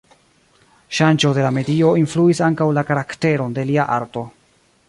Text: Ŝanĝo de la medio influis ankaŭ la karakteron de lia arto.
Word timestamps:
Ŝanĝo 0.99 1.33
de 1.37 1.43
la 1.47 1.51
medio 1.59 1.93
influis 2.05 2.43
ankaŭ 2.49 2.69
la 2.79 2.87
karakteron 2.91 3.57
de 3.59 3.71
lia 3.73 3.91
arto. 4.01 4.29